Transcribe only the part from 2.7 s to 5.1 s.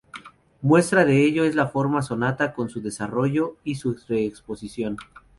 su desarrollo y su reexposición.